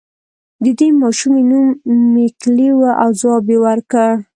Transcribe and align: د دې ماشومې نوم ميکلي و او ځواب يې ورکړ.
د 0.63 0.65
دې 0.79 0.89
ماشومې 1.01 1.41
نوم 1.49 1.67
ميکلي 2.13 2.69
و 2.79 2.81
او 3.01 3.09
ځواب 3.19 3.45
يې 3.53 3.57
ورکړ. 3.65 4.09